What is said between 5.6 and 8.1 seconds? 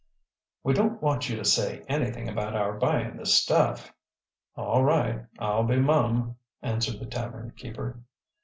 be mum," answered the tavern keeper.